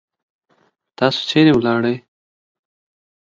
[0.97, 1.95] تاسو چیرې ولاړی؟